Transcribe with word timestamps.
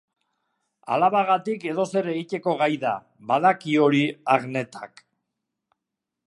Alabagatik 0.95 1.67
edozer 1.73 2.09
egiteko 2.13 2.55
gai 2.63 2.71
da, 2.85 2.95
badaki 3.33 3.77
hori 3.85 4.01
Agnetak. 4.39 5.07